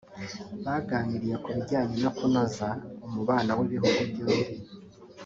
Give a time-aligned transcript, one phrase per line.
[0.65, 2.67] baganiriye ku bijyanye no kunoza
[3.05, 4.53] umubano w’ibihugu byombi